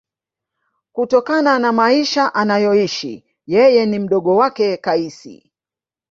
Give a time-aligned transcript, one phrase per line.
[0.91, 5.51] Kutokana na maisha anayoishi yeye na mdogo wake Kaisi